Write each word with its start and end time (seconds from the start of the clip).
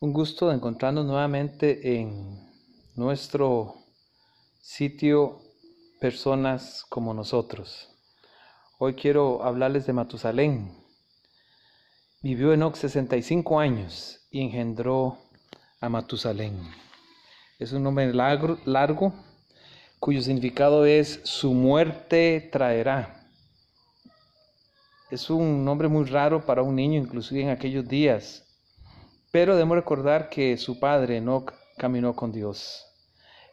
Un 0.00 0.12
gusto 0.12 0.52
encontrarnos 0.52 1.06
nuevamente 1.06 1.98
en 1.98 2.38
nuestro 2.94 3.74
sitio 4.60 5.40
Personas 5.98 6.84
como 6.88 7.12
nosotros. 7.12 7.90
Hoy 8.78 8.94
quiero 8.94 9.42
hablarles 9.42 9.86
de 9.86 9.92
Matusalén. 9.92 10.70
Vivió 12.22 12.52
Enoch 12.52 12.76
65 12.76 13.58
años 13.58 14.20
y 14.30 14.42
engendró 14.42 15.18
a 15.80 15.88
Matusalén. 15.88 16.56
Es 17.58 17.72
un 17.72 17.82
nombre 17.82 18.14
largo, 18.14 18.56
largo 18.66 19.12
cuyo 19.98 20.22
significado 20.22 20.86
es 20.86 21.20
su 21.24 21.52
muerte 21.54 22.48
traerá. 22.52 23.28
Es 25.10 25.28
un 25.28 25.64
nombre 25.64 25.88
muy 25.88 26.04
raro 26.04 26.46
para 26.46 26.62
un 26.62 26.76
niño, 26.76 27.00
inclusive 27.00 27.42
en 27.42 27.50
aquellos 27.50 27.88
días 27.88 28.47
pero 29.30 29.54
debemos 29.54 29.76
recordar 29.76 30.28
que 30.28 30.56
su 30.56 30.78
padre 30.78 31.20
no 31.20 31.44
caminó 31.76 32.14
con 32.14 32.32
Dios. 32.32 32.86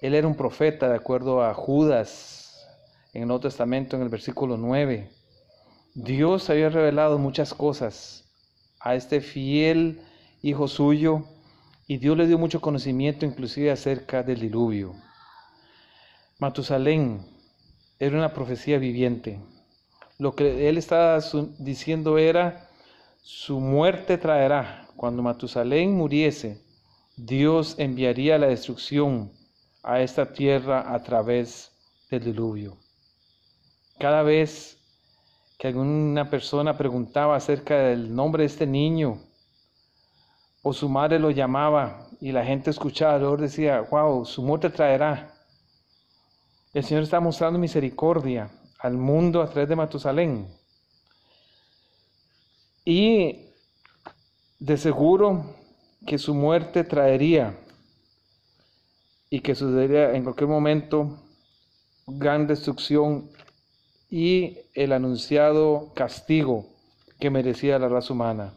Él 0.00 0.14
era 0.14 0.26
un 0.26 0.34
profeta, 0.34 0.88
de 0.88 0.96
acuerdo 0.96 1.42
a 1.44 1.54
Judas 1.54 2.66
en 3.12 3.22
el 3.22 3.28
Nuevo 3.28 3.42
Testamento, 3.42 3.96
en 3.96 4.02
el 4.02 4.08
versículo 4.08 4.56
9. 4.56 5.10
Dios 5.94 6.48
había 6.50 6.70
revelado 6.70 7.18
muchas 7.18 7.52
cosas 7.52 8.24
a 8.80 8.94
este 8.94 9.20
fiel 9.20 10.00
hijo 10.42 10.68
suyo 10.68 11.24
y 11.86 11.98
Dios 11.98 12.16
le 12.16 12.26
dio 12.26 12.38
mucho 12.38 12.60
conocimiento 12.60 13.26
inclusive 13.26 13.70
acerca 13.70 14.22
del 14.22 14.40
diluvio. 14.40 14.94
Matusalén 16.38 17.26
era 17.98 18.16
una 18.16 18.32
profecía 18.32 18.78
viviente. 18.78 19.40
Lo 20.18 20.34
que 20.34 20.68
él 20.68 20.78
estaba 20.78 21.18
diciendo 21.58 22.16
era, 22.16 22.70
su 23.22 23.60
muerte 23.60 24.16
traerá, 24.16 24.88
cuando 25.00 25.22
Matusalén 25.22 25.96
muriese, 25.96 26.62
Dios 27.16 27.74
enviaría 27.78 28.36
la 28.36 28.48
destrucción 28.48 29.32
a 29.82 30.02
esta 30.02 30.34
tierra 30.34 30.92
a 30.94 31.02
través 31.02 31.72
del 32.10 32.22
diluvio. 32.24 32.76
Cada 33.98 34.22
vez 34.22 34.78
que 35.58 35.68
alguna 35.68 36.28
persona 36.28 36.76
preguntaba 36.76 37.34
acerca 37.34 37.78
del 37.78 38.14
nombre 38.14 38.42
de 38.42 38.48
este 38.48 38.66
niño, 38.66 39.18
o 40.60 40.74
su 40.74 40.86
madre 40.90 41.18
lo 41.18 41.30
llamaba 41.30 42.06
y 42.20 42.32
la 42.32 42.44
gente 42.44 42.68
escuchaba 42.68 43.14
alrededor 43.14 43.40
decía, 43.40 43.80
wow, 43.80 44.26
su 44.26 44.42
muerte 44.42 44.68
traerá. 44.68 45.34
El 46.74 46.84
Señor 46.84 47.04
está 47.04 47.20
mostrando 47.20 47.58
misericordia 47.58 48.50
al 48.78 48.98
mundo 48.98 49.40
a 49.40 49.48
través 49.48 49.66
de 49.66 49.76
Matusalén. 49.76 50.46
Y 52.84 53.46
de 54.60 54.76
seguro 54.76 55.56
que 56.06 56.18
su 56.18 56.34
muerte 56.34 56.84
traería 56.84 57.58
y 59.30 59.40
que 59.40 59.54
sucedería 59.54 60.12
en 60.14 60.22
cualquier 60.22 60.48
momento 60.48 61.18
gran 62.06 62.46
destrucción 62.46 63.30
y 64.10 64.58
el 64.74 64.92
anunciado 64.92 65.92
castigo 65.94 66.66
que 67.18 67.30
merecía 67.30 67.78
la 67.78 67.88
raza 67.88 68.12
humana. 68.12 68.52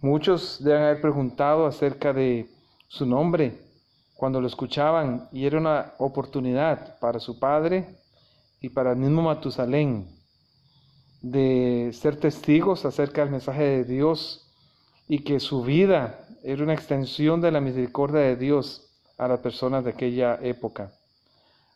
Muchos 0.00 0.62
deben 0.64 0.82
haber 0.82 1.00
preguntado 1.02 1.66
acerca 1.66 2.12
de 2.12 2.48
su 2.88 3.04
nombre 3.04 3.60
cuando 4.14 4.40
lo 4.40 4.46
escuchaban 4.46 5.28
y 5.30 5.44
era 5.44 5.58
una 5.58 5.92
oportunidad 5.98 6.98
para 7.00 7.20
su 7.20 7.38
padre 7.38 7.96
y 8.60 8.70
para 8.70 8.92
el 8.92 8.96
mismo 8.96 9.22
Matusalén 9.22 10.06
de 11.20 11.90
ser 11.92 12.16
testigos 12.16 12.84
acerca 12.84 13.22
del 13.22 13.30
mensaje 13.30 13.62
de 13.62 13.84
Dios 13.84 14.41
y 15.12 15.18
que 15.24 15.40
su 15.40 15.62
vida 15.62 16.24
era 16.42 16.62
una 16.62 16.72
extensión 16.72 17.42
de 17.42 17.50
la 17.50 17.60
misericordia 17.60 18.20
de 18.20 18.34
Dios 18.34 18.96
a 19.18 19.28
las 19.28 19.40
personas 19.40 19.84
de 19.84 19.90
aquella 19.90 20.38
época. 20.40 20.90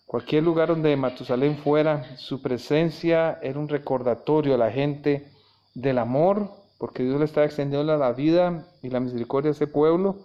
Cualquier 0.07 0.43
lugar 0.43 0.69
donde 0.69 0.97
Matusalén 0.97 1.59
fuera, 1.59 2.17
su 2.17 2.41
presencia 2.41 3.39
era 3.43 3.59
un 3.59 3.69
recordatorio 3.69 4.55
a 4.55 4.57
la 4.57 4.71
gente 4.71 5.31
del 5.75 5.99
amor, 5.99 6.51
porque 6.79 7.03
Dios 7.03 7.19
le 7.19 7.27
estaba 7.27 7.45
extendiendo 7.45 7.95
la 7.95 8.13
vida 8.13 8.67
y 8.81 8.89
la 8.89 9.01
misericordia 9.01 9.51
a 9.51 9.53
ese 9.53 9.67
pueblo, 9.67 10.17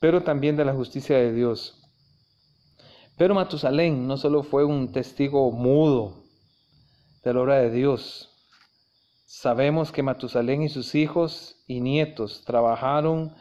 pero 0.00 0.24
también 0.24 0.56
de 0.56 0.64
la 0.64 0.74
justicia 0.74 1.16
de 1.18 1.32
Dios. 1.32 1.88
Pero 3.16 3.36
Matusalén 3.36 4.08
no 4.08 4.16
solo 4.16 4.42
fue 4.42 4.64
un 4.64 4.90
testigo 4.90 5.52
mudo 5.52 6.24
de 7.22 7.32
la 7.32 7.42
obra 7.42 7.58
de 7.58 7.70
Dios, 7.70 8.29
Sabemos 9.32 9.92
que 9.92 10.02
Matusalén 10.02 10.64
y 10.64 10.68
sus 10.68 10.96
hijos 10.96 11.54
y 11.68 11.80
nietos 11.80 12.42
trabajaron 12.44 13.32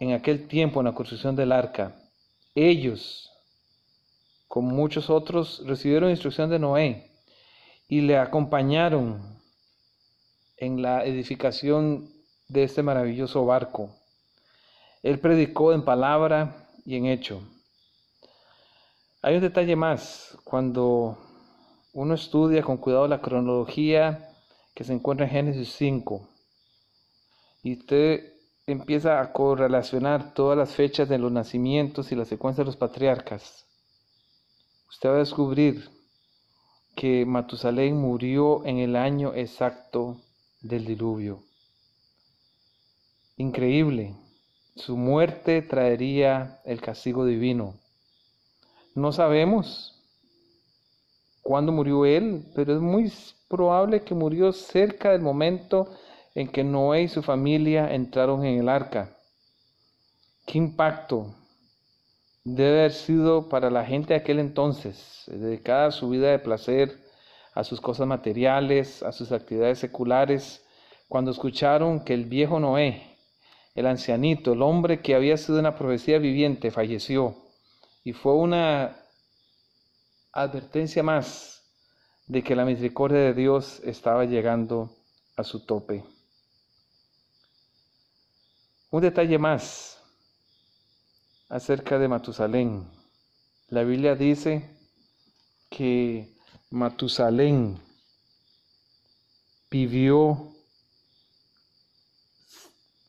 en 0.00 0.10
aquel 0.10 0.48
tiempo 0.48 0.80
en 0.80 0.86
la 0.86 0.92
construcción 0.92 1.36
del 1.36 1.52
arca. 1.52 1.94
Ellos, 2.56 3.30
como 4.48 4.74
muchos 4.74 5.08
otros, 5.08 5.62
recibieron 5.66 6.10
instrucción 6.10 6.50
de 6.50 6.58
Noé 6.58 7.12
y 7.86 8.00
le 8.00 8.18
acompañaron 8.18 9.40
en 10.56 10.82
la 10.82 11.04
edificación 11.04 12.10
de 12.48 12.64
este 12.64 12.82
maravilloso 12.82 13.46
barco. 13.46 13.94
Él 15.04 15.20
predicó 15.20 15.72
en 15.72 15.84
palabra 15.84 16.66
y 16.84 16.96
en 16.96 17.06
hecho. 17.06 17.40
Hay 19.22 19.36
un 19.36 19.42
detalle 19.42 19.76
más. 19.76 20.36
Cuando 20.42 21.18
uno 21.92 22.14
estudia 22.14 22.64
con 22.64 22.78
cuidado 22.78 23.06
la 23.06 23.20
cronología, 23.20 24.28
que 24.74 24.84
se 24.84 24.92
encuentra 24.92 25.26
en 25.26 25.32
Génesis 25.32 25.72
5. 25.76 26.28
Y 27.62 27.78
usted 27.78 28.32
empieza 28.66 29.20
a 29.20 29.32
correlacionar 29.32 30.34
todas 30.34 30.56
las 30.56 30.74
fechas 30.74 31.08
de 31.08 31.18
los 31.18 31.32
nacimientos 31.32 32.12
y 32.12 32.16
la 32.16 32.24
secuencia 32.24 32.62
de 32.62 32.66
los 32.66 32.76
patriarcas. 32.76 33.66
Usted 34.88 35.08
va 35.08 35.14
a 35.16 35.18
descubrir 35.18 35.90
que 36.94 37.24
Matusalén 37.24 37.96
murió 37.96 38.64
en 38.66 38.78
el 38.78 38.96
año 38.96 39.34
exacto 39.34 40.20
del 40.60 40.84
diluvio. 40.84 41.42
Increíble. 43.36 44.14
Su 44.76 44.96
muerte 44.96 45.62
traería 45.62 46.60
el 46.64 46.80
castigo 46.80 47.24
divino. 47.26 47.74
No 48.94 49.12
sabemos 49.12 50.01
cuándo 51.42 51.72
murió 51.72 52.06
él, 52.06 52.44
pero 52.54 52.74
es 52.74 52.80
muy 52.80 53.12
probable 53.48 54.02
que 54.02 54.14
murió 54.14 54.52
cerca 54.52 55.10
del 55.10 55.20
momento 55.20 55.88
en 56.34 56.48
que 56.48 56.64
Noé 56.64 57.02
y 57.02 57.08
su 57.08 57.22
familia 57.22 57.92
entraron 57.94 58.44
en 58.44 58.60
el 58.60 58.68
arca. 58.68 59.10
¿Qué 60.46 60.58
impacto 60.58 61.34
debe 62.44 62.80
haber 62.80 62.92
sido 62.92 63.48
para 63.48 63.70
la 63.70 63.84
gente 63.84 64.14
de 64.14 64.20
aquel 64.20 64.38
entonces, 64.38 65.24
dedicada 65.26 65.86
a 65.86 65.90
su 65.92 66.08
vida 66.08 66.30
de 66.30 66.38
placer, 66.38 66.98
a 67.54 67.64
sus 67.64 67.80
cosas 67.80 68.06
materiales, 68.06 69.02
a 69.02 69.12
sus 69.12 69.30
actividades 69.30 69.78
seculares, 69.78 70.64
cuando 71.08 71.30
escucharon 71.30 72.00
que 72.00 72.14
el 72.14 72.24
viejo 72.24 72.58
Noé, 72.58 73.02
el 73.74 73.86
ancianito, 73.86 74.54
el 74.54 74.62
hombre 74.62 75.00
que 75.00 75.14
había 75.14 75.36
sido 75.36 75.58
una 75.58 75.76
profecía 75.76 76.18
viviente, 76.18 76.70
falleció? 76.70 77.36
Y 78.02 78.12
fue 78.14 78.34
una 78.34 78.96
advertencia 80.32 81.02
más 81.02 81.62
de 82.26 82.42
que 82.42 82.56
la 82.56 82.64
misericordia 82.64 83.18
de 83.18 83.34
Dios 83.34 83.82
estaba 83.84 84.24
llegando 84.24 84.96
a 85.36 85.44
su 85.44 85.66
tope. 85.66 86.02
Un 88.90 89.02
detalle 89.02 89.38
más 89.38 90.02
acerca 91.48 91.98
de 91.98 92.08
Matusalén. 92.08 92.90
La 93.68 93.84
Biblia 93.84 94.14
dice 94.14 94.70
que 95.70 96.34
Matusalén 96.70 97.78
vivió 99.70 100.48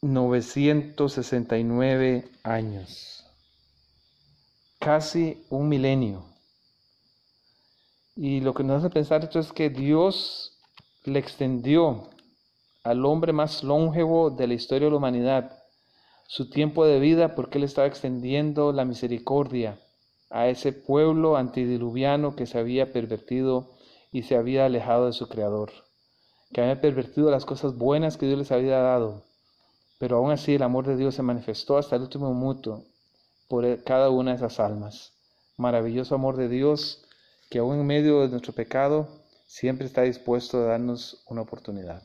969 0.02 2.30
años, 2.44 3.26
casi 4.80 5.46
un 5.50 5.70
milenio. 5.70 6.33
Y 8.16 8.42
lo 8.42 8.54
que 8.54 8.64
nos 8.64 8.84
hace 8.84 8.94
pensar 8.94 9.24
esto 9.24 9.40
es 9.40 9.52
que 9.52 9.70
Dios 9.70 10.60
le 11.04 11.20
extendió 11.20 12.10
al 12.84 13.06
hombre 13.06 13.34
más 13.34 13.64
longevo 13.64 14.30
de 14.30 14.48
la 14.48 14.54
historia 14.54 14.86
de 14.86 14.92
la 14.92 14.98
humanidad 14.98 15.64
su 16.28 16.50
tiempo 16.50 16.86
de 16.86 17.00
vida 17.00 17.36
porque 17.36 17.58
él 17.58 17.64
estaba 17.64 17.88
extendiendo 17.88 18.72
la 18.72 18.86
misericordia 18.86 19.80
a 20.30 20.48
ese 20.48 20.74
pueblo 20.74 21.38
antidiluviano 21.38 22.36
que 22.36 22.46
se 22.46 22.58
había 22.58 22.92
pervertido 22.92 23.72
y 24.12 24.24
se 24.24 24.36
había 24.36 24.66
alejado 24.66 25.08
de 25.08 25.14
su 25.14 25.28
creador, 25.28 25.72
que 26.52 26.62
había 26.62 26.82
pervertido 26.82 27.30
las 27.30 27.46
cosas 27.46 27.78
buenas 27.78 28.18
que 28.18 28.26
Dios 28.26 28.40
les 28.40 28.52
había 28.52 28.80
dado. 28.80 29.24
Pero 30.00 30.18
aún 30.18 30.32
así 30.32 30.56
el 30.56 30.64
amor 30.64 30.88
de 30.88 30.98
Dios 30.98 31.16
se 31.16 31.24
manifestó 31.24 31.78
hasta 31.78 31.96
el 31.96 32.04
último 32.04 32.34
minuto 32.34 32.84
por 33.48 33.84
cada 33.84 34.10
una 34.10 34.32
de 34.32 34.38
esas 34.38 34.60
almas. 34.60 35.14
Maravilloso 35.58 36.16
amor 36.16 36.36
de 36.36 36.50
Dios 36.50 37.03
que 37.54 37.60
aún 37.60 37.80
en 37.80 37.86
medio 37.86 38.22
de 38.22 38.30
nuestro 38.30 38.52
pecado 38.52 39.08
siempre 39.46 39.86
está 39.86 40.02
dispuesto 40.02 40.58
a 40.58 40.66
darnos 40.70 41.24
una 41.28 41.44
oportunidad. 41.44 42.02